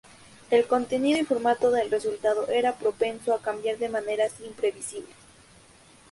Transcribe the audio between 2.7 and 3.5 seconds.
propenso a